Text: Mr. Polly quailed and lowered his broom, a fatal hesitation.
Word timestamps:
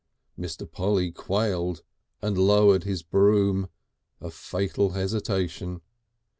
Mr. 0.35 0.65
Polly 0.67 1.11
quailed 1.11 1.83
and 2.23 2.35
lowered 2.35 2.85
his 2.85 3.03
broom, 3.03 3.69
a 4.19 4.31
fatal 4.31 4.93
hesitation. 4.93 5.81